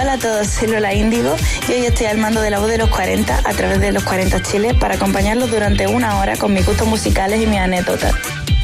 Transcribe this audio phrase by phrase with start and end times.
[0.00, 1.36] Hola a todos, soy Lola Índigo
[1.68, 4.04] y hoy estoy al mando de la voz de los 40 a través de los
[4.04, 8.14] 40 Chiles para acompañarlos durante una hora con mis gustos musicales y mis anécdotas.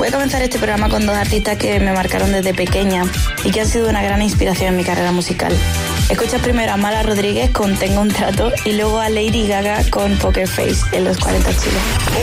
[0.03, 3.05] Voy a comenzar este programa con dos artistas que me marcaron desde pequeña
[3.45, 5.57] y que han sido una gran inspiración en mi carrera musical.
[6.09, 10.17] Escuchas primero a Mala Rodríguez con Tengo un trato y luego a Lady Gaga con
[10.17, 11.83] Poker Face en los 40 chiles.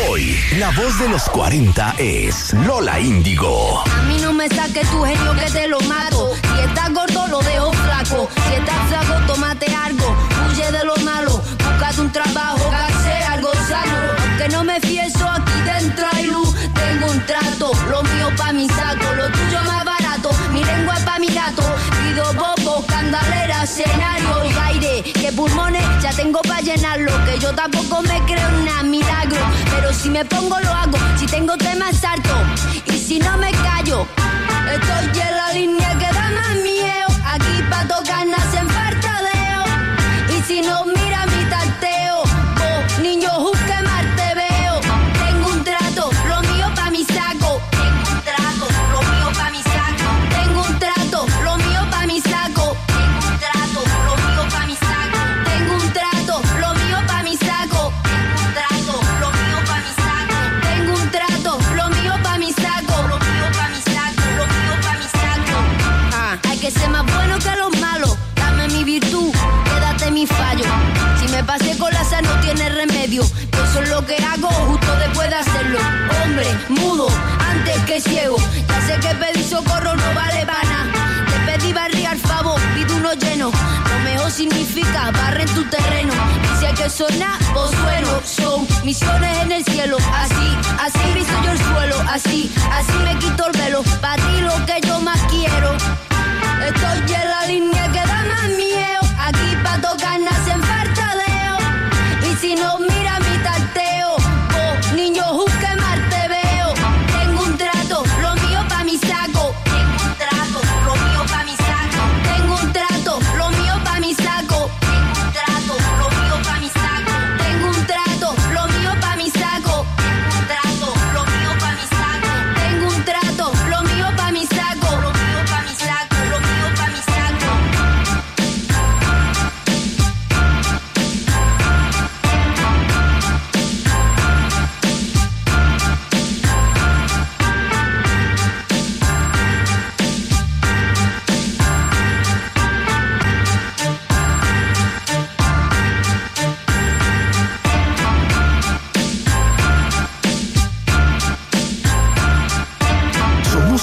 [0.10, 3.82] Hoy, la voz de los 40 es Lola Índigo.
[3.90, 6.34] A mí no me saques tu genio que te lo mato.
[6.54, 8.30] Si estás gordo, lo dejo flaco.
[8.50, 10.18] Si estás flaco, tómate algo.
[10.52, 11.42] Huye de lo malo.
[11.64, 14.38] Buscate un trabajo, que algo sano.
[14.38, 15.19] Que no me fieso,
[23.86, 25.04] aire.
[25.04, 27.12] Que pulmones ya tengo pa' llenarlo.
[27.26, 29.42] Que yo tampoco me creo en milagro.
[29.76, 30.98] Pero si me pongo, lo hago.
[31.18, 32.36] Si tengo temas, salto.
[32.86, 34.08] Y si no me callo,
[34.72, 35.79] estoy en la línea
[83.52, 86.14] Lo mejor significa barre en tu terreno.
[86.66, 88.10] Hay que sonar, pues sueno.
[88.24, 89.98] Son misiones en el cielo.
[90.14, 91.96] Así, así visto yo el suelo.
[92.08, 93.82] Así, así me quito el velo.
[94.02, 95.76] Para ti lo que yo más quiero.
[96.68, 98.99] Estoy en la línea que da más miedo.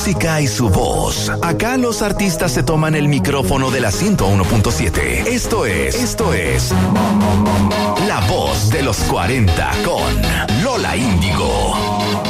[0.08, 1.32] Y su voz.
[1.42, 5.26] Acá los artistas se toman el micrófono de la 101.7.
[5.26, 6.72] Esto es, esto es
[8.06, 12.25] La Voz de los 40 con Lola Índigo.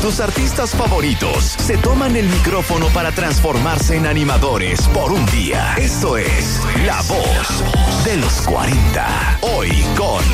[0.00, 5.74] Tus artistas favoritos se toman el micrófono para transformarse en animadores por un día.
[5.76, 9.38] Esto es La Voz de los 40.
[9.42, 10.24] Hoy con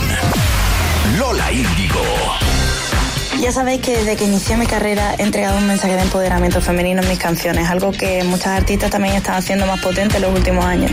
[1.19, 2.01] Lola Índigo.
[3.41, 7.03] Ya sabéis que desde que inicié mi carrera he entregado un mensaje de empoderamiento femenino
[7.03, 10.65] en mis canciones, algo que muchas artistas también están haciendo más potente en los últimos
[10.65, 10.93] años.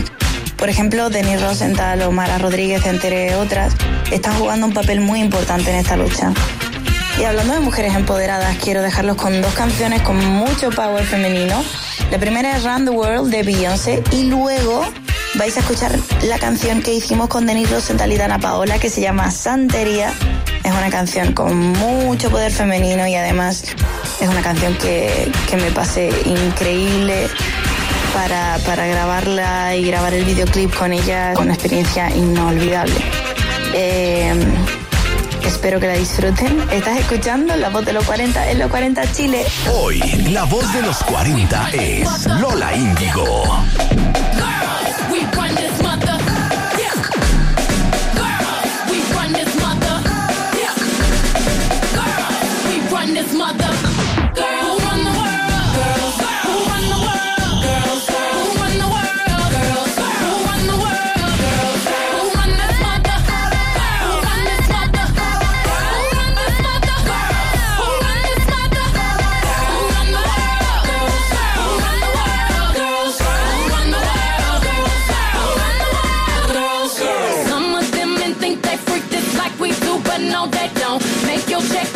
[0.56, 3.72] Por ejemplo, Denis Rosenthal o Mara Rodríguez, entre otras,
[4.10, 6.32] están jugando un papel muy importante en esta lucha.
[7.18, 11.62] Y hablando de mujeres empoderadas, quiero dejarlos con dos canciones con mucho power femenino.
[12.10, 14.84] La primera es Round the World de Beyoncé y luego
[15.36, 19.00] vais a escuchar la canción que hicimos con Denis Rosenthal y Dana Paola que se
[19.00, 20.12] llama Santería.
[20.64, 23.64] Es una canción con mucho poder femenino y además
[24.20, 27.28] es una canción que, que me pasé increíble
[28.12, 32.94] para, para, grabarla y grabar el videoclip con ella con una experiencia inolvidable.
[33.72, 34.34] Eh,
[35.46, 36.58] Espero que la disfruten.
[36.70, 39.44] Estás escuchando La Voz de los 40 en los 40 Chile.
[39.70, 40.00] Hoy,
[40.30, 43.44] La Voz de los 40 es Lola Índigo.
[81.54, 81.93] your check.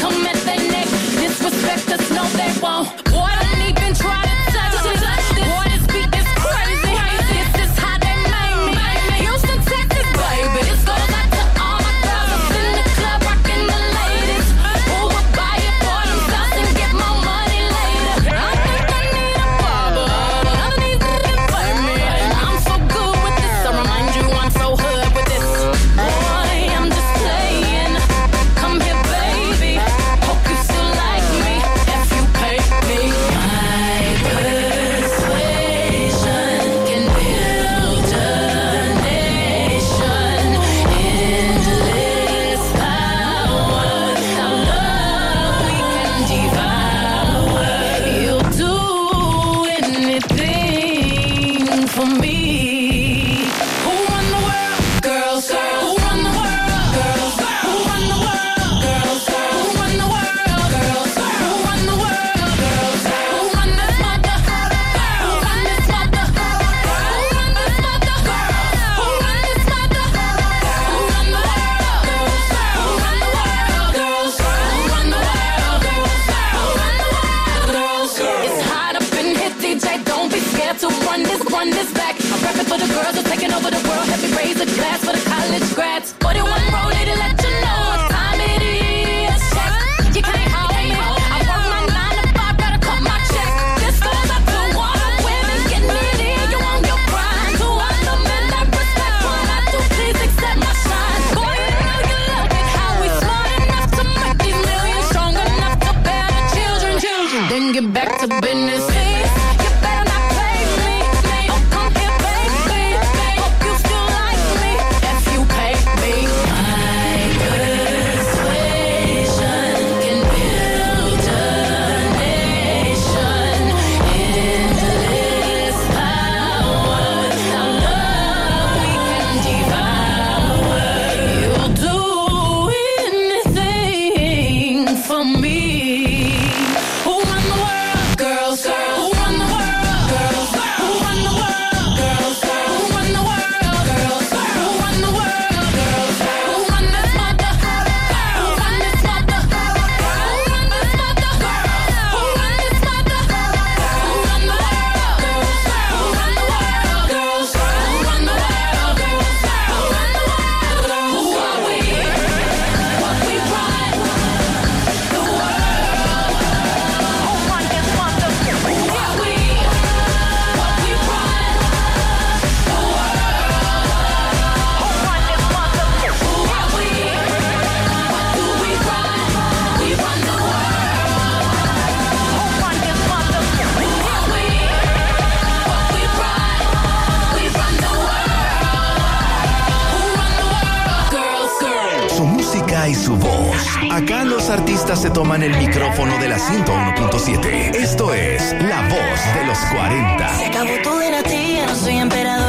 [199.34, 200.28] de los 40.
[200.36, 201.22] Se acabó todo, era
[201.66, 202.47] no soy emperador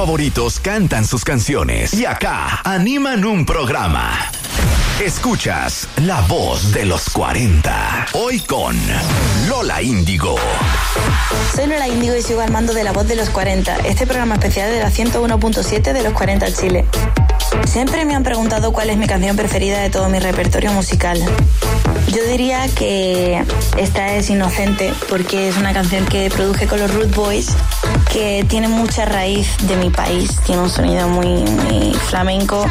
[0.00, 4.30] favoritos cantan sus canciones y acá animan un programa.
[4.98, 8.06] Escuchas la voz de los 40.
[8.14, 8.78] Hoy con
[9.46, 10.36] Lola Índigo.
[11.54, 14.36] Soy Lola Índigo y sigo al mando de la voz de los 40, este programa
[14.36, 16.86] especial de la 101.7 de los 40 Chile.
[17.66, 21.22] Siempre me han preguntado cuál es mi canción preferida de todo mi repertorio musical.
[22.06, 23.44] Yo diría que
[23.76, 27.48] esta es Inocente porque es una canción que produje con los Root Boys
[28.12, 31.44] que tiene mucha raíz de mi país, tiene un sonido muy,
[32.08, 32.66] flamenco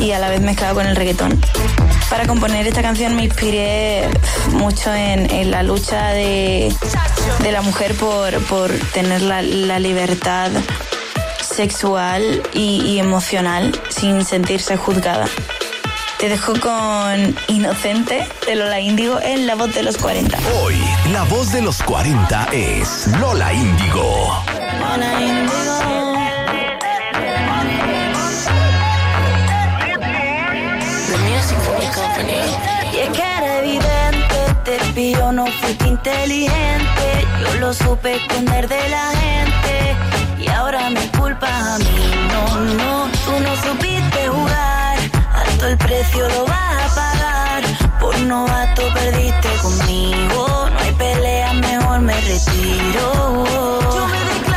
[0.00, 1.40] y a la vez mezclado con el reggaetón.
[2.08, 4.08] Para componer esta canción me inspiré
[4.52, 6.74] mucho en, la lucha de,
[7.50, 9.42] la mujer por, por tener la,
[9.78, 10.50] libertad
[11.40, 15.28] sexual y, y, emocional sin sentirse juzgada.
[16.18, 20.36] Te dejo con Inocente de Lola Índigo en La Voz de los 40.
[20.62, 20.74] Hoy,
[21.12, 24.59] La Voz de los 40 es Lola Índigo.
[24.92, 25.70] Indigo.
[32.92, 37.26] Y es que era evidente, te pillo, no fuiste inteligente.
[37.40, 39.96] Yo lo supe esconder de la gente.
[40.40, 42.10] Y ahora me culpas a mí.
[42.32, 44.98] No, no, tú no supiste jugar.
[45.32, 47.62] Alto el precio lo vas a pagar.
[48.00, 50.68] Por novato perdiste conmigo.
[50.68, 53.44] No hay pelea, mejor me retiro.
[53.94, 54.49] Yo me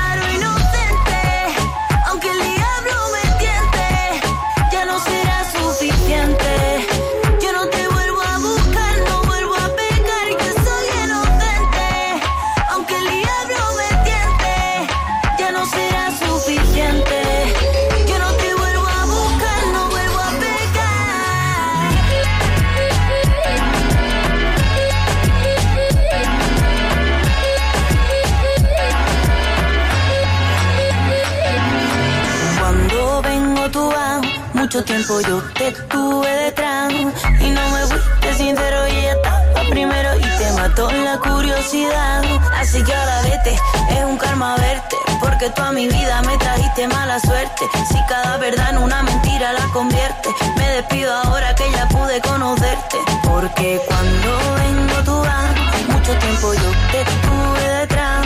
[34.74, 37.06] Mucho tiempo yo te tuve detrás y
[37.52, 42.24] no me fuiste sincero y ella estaba primero y te mató la curiosidad.
[42.58, 43.54] Así que ahora vete,
[43.92, 47.66] es un karma verte, porque tú a mi vida me trajiste mala suerte.
[47.88, 52.98] Si cada verdad en una mentira la convierte, me despido ahora que ya pude conocerte,
[53.26, 55.52] porque cuando vengo tú vas,
[55.90, 58.26] mucho tiempo yo te tuve detrás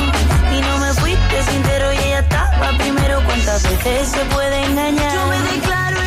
[0.55, 3.21] y no me fuiste sincero y ella estaba primero.
[3.25, 5.13] ¿Cuántas veces se puede engañar?
[5.13, 6.06] Yo me declaro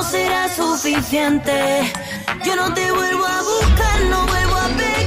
[0.00, 1.92] no será suficiente.
[2.42, 5.00] Yo no te vuelvo a buscar, no vuelvo a pecar.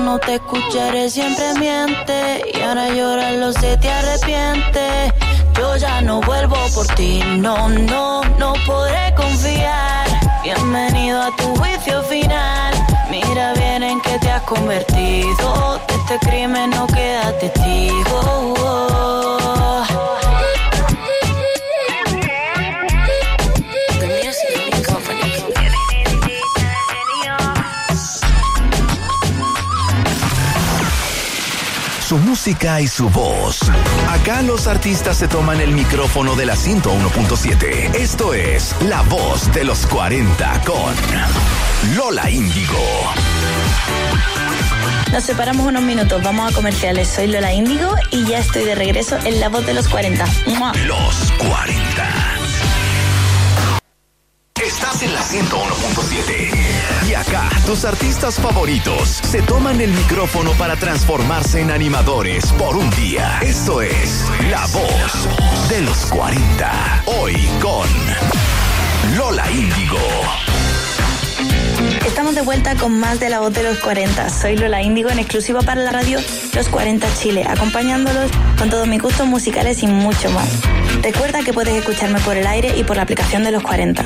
[0.07, 2.41] no te escucharé, siempre miente.
[2.53, 5.13] Y ahora llorarlo se te arrepiente.
[5.57, 10.07] Yo ya no vuelvo por ti, no, no, no podré confiar.
[10.43, 12.73] Bienvenido a tu juicio final.
[13.09, 15.81] Mira bien en qué te has convertido.
[15.87, 19.26] De este crimen no queda testigo.
[32.07, 33.59] Su música y su voz.
[34.07, 37.95] Acá los artistas se toman el micrófono de la 101.7.
[37.95, 40.95] Esto es La Voz de los 40 con
[41.97, 42.79] Lola Índigo.
[45.11, 47.09] Nos separamos unos minutos, vamos a comerciales.
[47.09, 50.25] Soy Lola Índigo y ya estoy de regreso en La Voz de los 40.
[50.57, 50.71] ¡Mua!
[50.85, 52.09] Los 40.
[54.63, 56.56] Estás en la 101.7.
[57.65, 63.39] Tus artistas favoritos se toman el micrófono para transformarse en animadores por un día.
[63.41, 65.27] Esto es La Voz
[65.67, 67.03] de los 40.
[67.05, 67.89] Hoy con
[69.17, 69.99] Lola Índigo.
[72.05, 74.29] Estamos de vuelta con más de La Voz de los 40.
[74.29, 76.19] Soy Lola Índigo en exclusiva para la radio
[76.53, 80.47] Los 40 Chile, acompañándolos con todos mis gustos musicales y mucho más.
[81.01, 84.05] Recuerda que puedes escucharme por el aire y por la aplicación de los 40.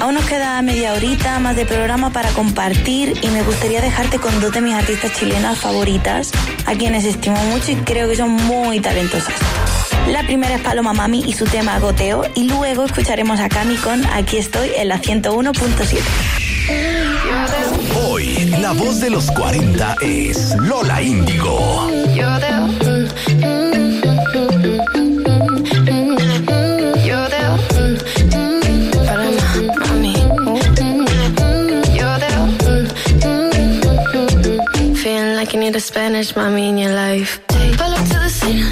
[0.00, 4.40] Aún nos queda media horita más de programa para compartir y me gustaría dejarte con
[4.40, 6.32] dos de mis artistas chilenas favoritas,
[6.64, 9.34] a quienes estimo mucho y creo que son muy talentosas.
[10.08, 14.04] La primera es Paloma Mami y su tema Goteo y luego escucharemos a Cami con
[14.06, 16.00] Aquí estoy en la 101.7.
[18.02, 21.90] Hoy, la voz de los 40 es Lola Índigo.
[36.00, 37.40] A Spanish mommy in life.
[37.48, 38.64] Pull up to the scene.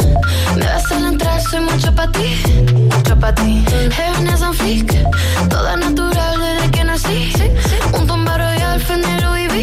[0.57, 2.29] Me vas a la entrada, soy mucho pa' ti.
[2.73, 3.65] Mucho pa' ti.
[3.97, 4.89] Heaven is on fleek.
[5.51, 7.33] Toda natural desde que nací.
[7.93, 9.57] Un tumba royal, Fendi Louis V.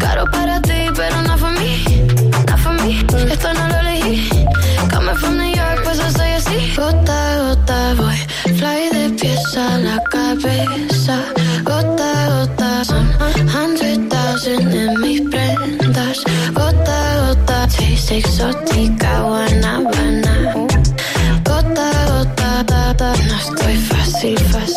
[0.00, 1.72] Caro para ti, pero no for me.
[2.48, 2.92] Not for me.
[3.34, 4.46] Esto no lo elegí.
[4.90, 6.74] Coming from New York, pues yo soy así.
[6.76, 8.18] Gota a gota voy.
[8.58, 10.89] Fly de pies a la cabeza.
[18.10, 20.54] Gota, taste exótica, guanabana.
[21.44, 24.69] Gota a gota, ta, ta, no estoy fácil, fácil.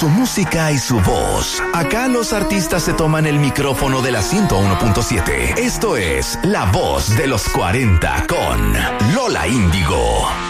[0.00, 1.62] Su música y su voz.
[1.74, 5.58] Acá los artistas se toman el micrófono de la 101.7.
[5.58, 8.72] Esto es La Voz de los 40 con
[9.14, 10.49] Lola Índigo.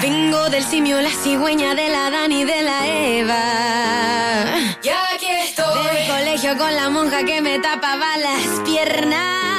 [0.00, 3.42] Vengo del simio, la cigüeña de la Dani de la Eva.
[4.82, 5.94] Ya aquí estoy.
[5.94, 9.49] Del colegio con la monja que me tapaba las piernas.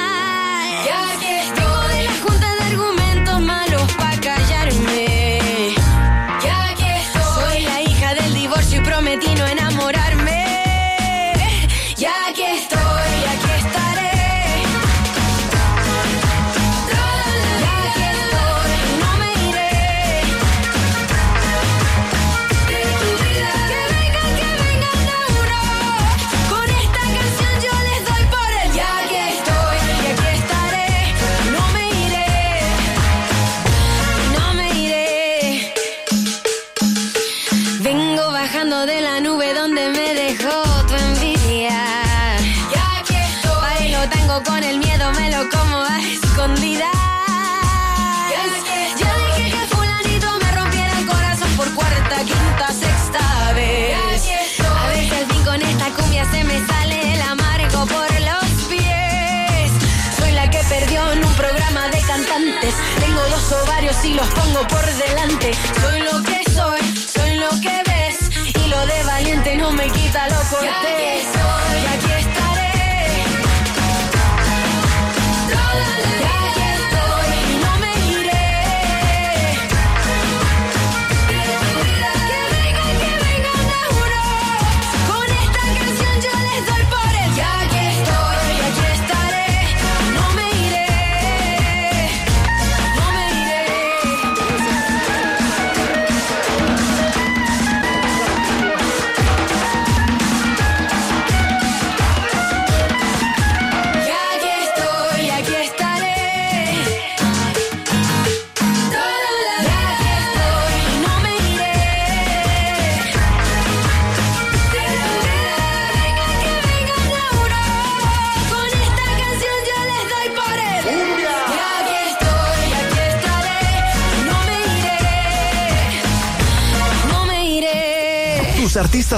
[63.51, 65.51] Dos ovarios y los pongo por delante.
[65.81, 68.29] Soy lo que soy, soy lo que ves.
[68.55, 70.90] Y lo de valiente no me quita lo cortés.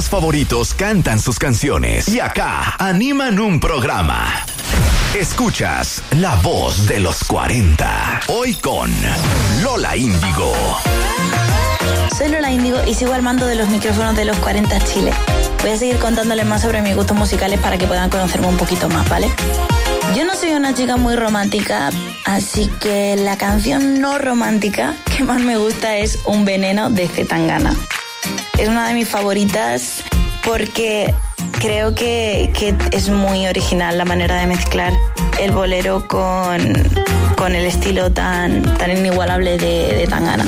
[0.02, 4.44] Favoritos cantan sus canciones y acá animan un programa.
[5.14, 8.22] Escuchas La Voz de los 40.
[8.28, 8.92] Hoy con
[9.62, 10.52] Lola Índigo.
[12.18, 15.14] Soy Lola Índigo y sigo al mando de los micrófonos de los 40 Chile.
[15.62, 18.90] Voy a seguir contándoles más sobre mis gustos musicales para que puedan conocerme un poquito
[18.90, 19.30] más, ¿vale?
[20.16, 21.92] Yo no soy una chica muy romántica,
[22.26, 27.76] así que la canción no romántica que más me gusta es Un veneno de Zetangana.
[28.58, 30.04] Es una de mis favoritas
[30.46, 31.14] porque
[31.60, 34.94] creo que, que es muy original la manera de mezclar
[35.40, 36.62] el bolero con,
[37.36, 40.46] con el estilo tan, tan inigualable de, Tangana.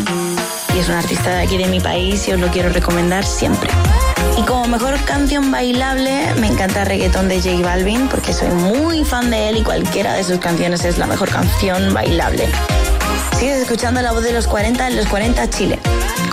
[0.75, 3.69] Y es un artista de aquí de mi país y os lo quiero recomendar siempre.
[4.37, 9.31] Y como mejor canción bailable, me encanta Reggaetón de J Balvin porque soy muy fan
[9.31, 12.47] de él y cualquiera de sus canciones es la mejor canción bailable.
[13.39, 15.79] Sigues escuchando la voz de los 40 en los 40 Chile,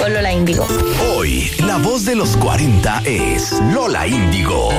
[0.02, 0.66] con Lola Índigo.
[1.14, 4.70] Hoy, la voz de los 40 es Lola Índigo.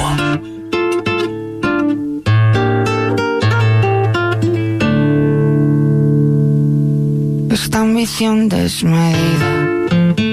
[7.49, 9.87] Esta ambición desmedida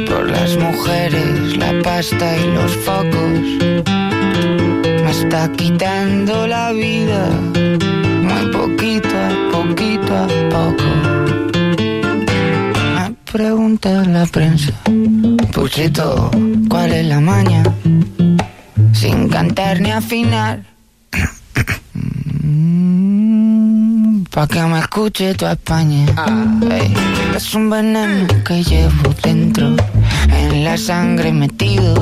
[0.09, 3.39] por las mujeres, la pasta y los focos
[5.05, 7.29] me está quitando la vida
[8.23, 11.20] muy poquito a poquito a poco.
[13.33, 14.73] Pregunta la prensa,
[15.53, 16.31] Puchito,
[16.69, 17.63] ¿cuál es la maña?
[18.93, 20.65] Sin cantar ni afinar.
[24.31, 26.07] Pa' que me escuche toda España.
[26.73, 26.93] Ey,
[27.37, 29.77] es un veneno que llevo dentro,
[30.29, 31.95] en la sangre metido.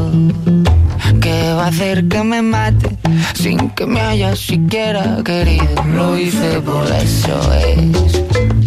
[1.20, 2.96] Que va a hacer que me mate
[3.34, 5.84] sin que me haya siquiera querido.
[5.94, 7.76] Lo hice por eso es.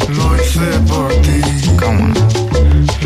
[0.10, 1.41] Lo hice por ti,
[1.80, 2.50] ¿Cómo no?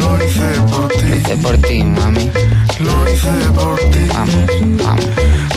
[0.05, 2.31] Lo hice por Lo ti, hice por ti, mami.
[2.79, 4.35] lo hice por ti, Vamos,
[4.83, 5.05] vamos.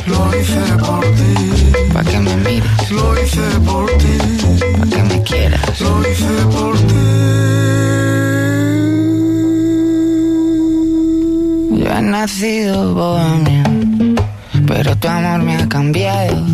[0.06, 1.34] lo hice por ti,
[1.92, 4.14] Pa' que me mires, lo hice por ti,
[4.78, 5.80] pa' que me quieras.
[5.80, 6.94] lo hice por ti.
[11.80, 13.64] Yo he nacido bohemio,
[14.66, 16.44] pero tu amor me ha cambiado.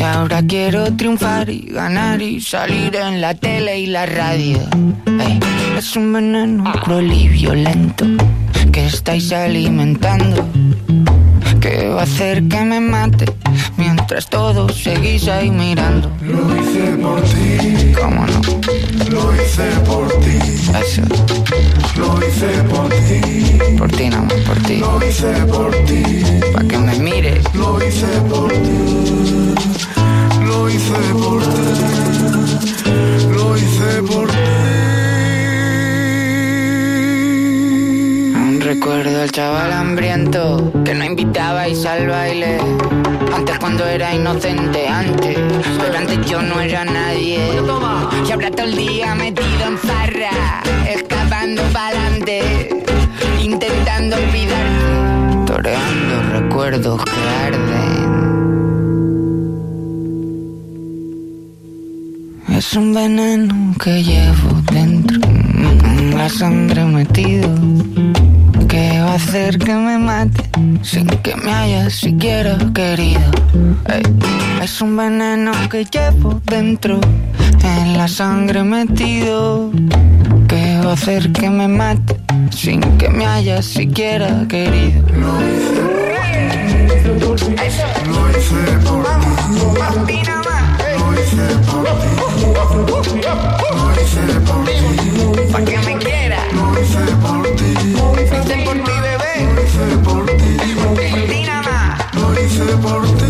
[0.00, 4.58] Y ahora quiero triunfar y ganar y salir en la tele y la radio.
[5.76, 8.06] Es un veneno cruel y violento
[8.72, 10.48] que estáis alimentando.
[11.60, 13.26] que va a hacer que me mate
[13.80, 16.10] mientras todos seguís ahí mirando.
[16.20, 18.40] Lo hice por ti, ¿Cómo no?
[19.10, 20.38] lo hice por ti,
[20.84, 21.02] Eso,
[21.98, 24.76] lo hice por ti, por ti más, por ti.
[24.76, 26.02] lo hice por ti,
[26.52, 27.42] Pa' que me mires.
[27.54, 29.54] lo hice por ti,
[30.46, 31.72] lo hice por ti,
[33.32, 34.36] lo hice por ti.
[38.36, 42.58] Aún recuerdo al chaval hambriento que no invitabais al baile.
[43.34, 45.36] Antes cuando era inocente, antes.
[45.78, 47.38] Pero antes yo no era nadie.
[48.26, 52.68] Y ahora todo el día metido en farra, escapando pa'lante,
[53.42, 55.44] intentando olvidar.
[55.46, 58.00] Toreando recuerdos que arden.
[62.56, 65.18] Es un veneno que llevo dentro,
[66.14, 67.48] la sangre metido,
[69.10, 70.48] a hacer que me mate
[70.82, 73.20] sin que me haya siquiera querido.
[74.62, 77.00] Es un veneno que llevo dentro,
[77.64, 79.72] en la sangre metido,
[80.46, 82.20] que va a hacer que me mate
[82.50, 85.02] sin que me haya siquiera querido.
[85.08, 85.80] Lo hice
[87.20, 87.50] por ti,
[88.06, 89.06] lo hice por
[90.06, 90.22] ti,
[93.74, 94.74] lo hice por ti,
[95.52, 97.74] Pa' que me quiera, lo hice por ti,
[102.60, 103.24] hice por ti.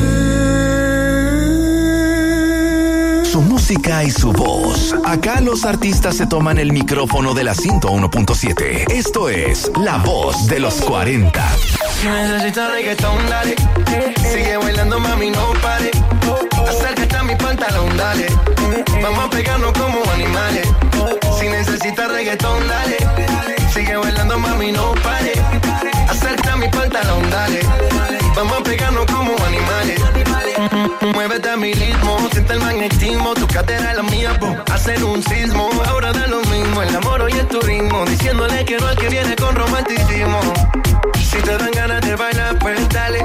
[3.31, 4.95] Su música y su voz.
[5.05, 8.91] Acá los artistas se toman el micrófono de la 101.7.
[8.91, 11.49] Esto es La Voz de los 40.
[12.01, 13.55] Si necesitas reggaetón, dale.
[14.33, 15.91] Sigue bailando, mami, no pare.
[16.69, 18.27] Acércate a mi pantalón, dale.
[19.03, 20.67] Vamos a pegarnos como animales.
[21.39, 22.97] Si necesitas reggaetón, dale.
[23.73, 25.33] Sigue bailando, mami, no pare.
[26.09, 27.61] Acércate a mi pantalón, dale.
[28.37, 30.01] Vamos a pegarnos como animales.
[31.15, 34.57] Muévete a mi ritmo, siente el magnetismo, tu cadera es la mía, po.
[34.73, 35.69] hacen un sismo.
[35.87, 39.37] Ahora da lo mismo, el amor y el turismo, diciéndole que no al que viene
[39.37, 40.41] con romanticismo.
[41.21, 43.25] Si te dan ganas de bailar, pues dale.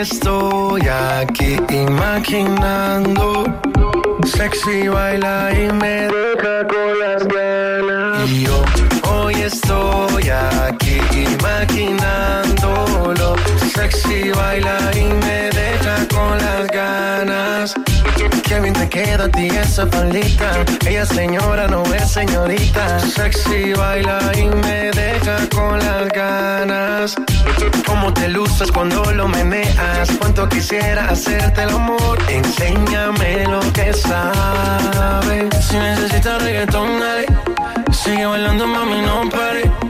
[0.00, 3.44] Estoy aquí imaginando.
[4.24, 8.28] Sexy baila y me deja con las ganas.
[8.30, 8.64] Y yo
[9.10, 11.00] hoy estoy aquí
[11.34, 12.89] imaginándolo.
[13.80, 17.74] Sexy baila y me deja con las ganas.
[18.44, 20.52] Qué bien te queda a ti esa faldita.
[20.86, 23.00] Ella señora, no es señorita.
[23.00, 27.14] Sexy baila y me deja con las ganas.
[27.86, 30.10] Cómo te luces cuando lo meneas.
[30.18, 32.18] Cuánto quisiera hacerte el amor.
[32.28, 35.48] Enséñame lo que sabes.
[35.66, 37.26] Si necesitas reggaetón, dale.
[37.92, 39.89] Sigue bailando, mami, no pare.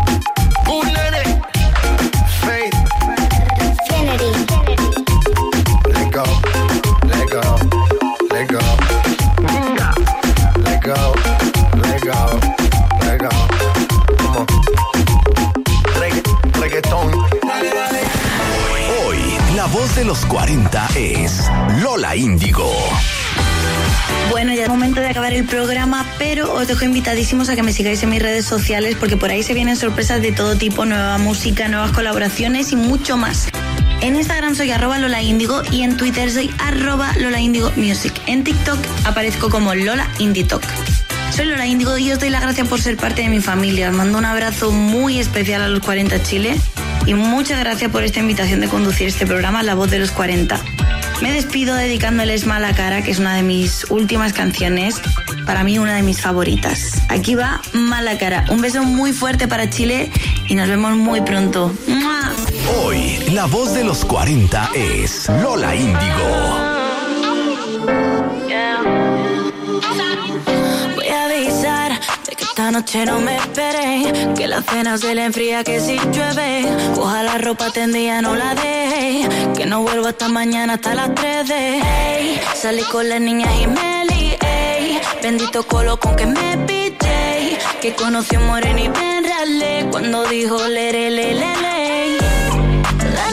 [20.11, 21.49] Los 40 es
[21.81, 22.69] Lola Índigo.
[24.29, 27.71] Bueno, ya es momento de acabar el programa, pero os dejo invitadísimos a que me
[27.71, 31.17] sigáis en mis redes sociales porque por ahí se vienen sorpresas de todo tipo, nueva
[31.17, 33.47] música, nuevas colaboraciones y mucho más.
[34.01, 38.11] En Instagram soy arroba Lola Índigo y en Twitter soy arroba Lola Índigo Music.
[38.25, 40.63] En TikTok aparezco como Lola Indie-Talk.
[41.33, 43.87] Soy Lola Índigo y os doy las gracias por ser parte de mi familia.
[43.87, 46.59] Os mando un abrazo muy especial a los 40 Chile
[47.05, 50.59] y muchas gracias por esta invitación de conducir este programa La Voz de los 40.
[51.21, 54.99] Me despido dedicándoles Mala Cara, que es una de mis últimas canciones,
[55.45, 57.03] para mí una de mis favoritas.
[57.09, 58.45] Aquí va Mala Cara.
[58.49, 60.11] Un beso muy fuerte para Chile
[60.47, 61.73] y nos vemos muy pronto.
[61.87, 62.33] ¡Mua!
[62.77, 66.71] Hoy, la voz de los 40 es Lola Índigo.
[72.61, 74.33] Esta noche no me esperé.
[74.35, 76.67] Que la cena se le enfría, que si llueve.
[76.93, 79.27] Coja la ropa tendida, no la deje.
[79.57, 81.79] Que no vuelvo hasta mañana, hasta las 3 de.
[81.79, 84.37] Ey, salí con las niñas y me lié.
[85.23, 87.57] Bendito colo con que me pité.
[87.81, 89.87] Que conoció Moreno y me enralé.
[89.89, 91.23] Cuando dijo le, le, le.
[91.23, 91.47] De noche.
[93.17, 93.31] La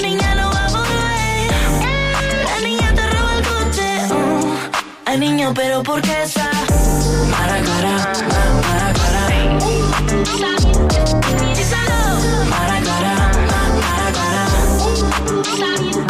[0.00, 1.52] niña a volver.
[2.44, 2.72] La.
[5.04, 6.61] Ay, niño, pero ¿por qué esa?
[7.32, 7.94] Mala cara,
[8.32, 9.22] ma- mala cara.
[11.56, 12.00] Díselo.
[12.52, 13.14] Mala cara,
[13.50, 14.44] ma- mala cara.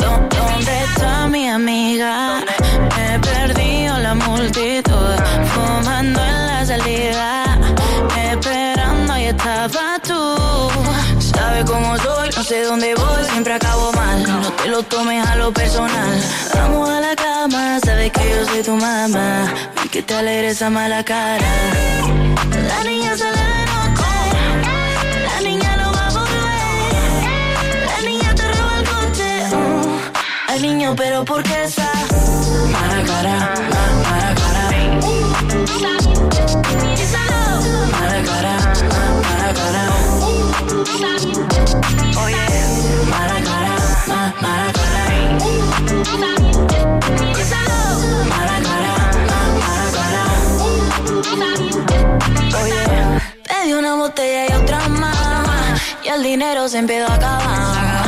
[0.03, 2.13] ¿Dó- ¿Dónde está mi amiga?
[2.99, 5.17] He perdido la multitud,
[5.53, 7.59] fumando en la salida,
[8.31, 10.42] esperando y estaba tú.
[12.43, 14.21] No sé dónde voy, siempre acabo mal.
[14.25, 16.21] No te lo tomes a lo personal.
[16.53, 19.45] Vamos a la cama, sabes que yo soy tu mamá
[19.85, 21.47] y que te alegra esa mala cara.
[22.67, 24.13] La niña sale de noche,
[25.25, 27.23] la niña no va a volver.
[27.87, 29.57] La niña te roba el coche.
[29.57, 30.51] uh.
[30.53, 31.93] Al niño, pero ¿por qué esa
[32.73, 33.72] mala cara?
[53.63, 55.81] Pedí una botella y otra más.
[56.05, 58.05] Y el dinero se empezó a acabar.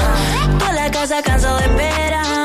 [0.58, 2.43] Toda la casa cansado de esperar.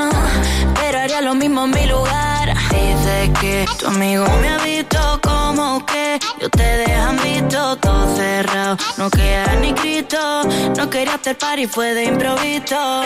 [0.99, 2.53] Haría lo mismo en mi lugar.
[2.71, 8.77] Dice que tu amigo me ha visto como que yo te dejan visto todo cerrado.
[8.97, 10.43] No queda ni Cristo.
[10.77, 13.03] No quería hacer party, fue de improviso.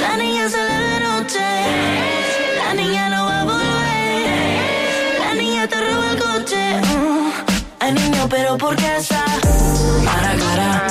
[0.00, 1.46] La niña sale de noche.
[2.64, 5.18] La niña no va a volver.
[5.26, 6.80] La niña te roba el coche.
[6.94, 7.32] uh.
[7.80, 9.24] Ay, niño, pero ¿por qué esa?
[10.04, 10.86] Mala cara,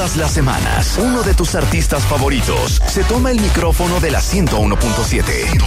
[0.00, 2.80] Todas las semanas, uno de tus artistas favoritos.
[2.86, 5.62] Se toma el micrófono de la 101.7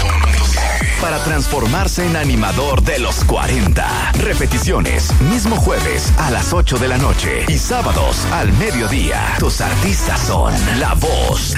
[0.99, 4.11] para transformarse en animador de los 40.
[4.13, 7.45] Repeticiones, mismo jueves a las 8 de la noche.
[7.47, 9.35] Y sábados al mediodía.
[9.37, 11.53] Tus artistas son La Voz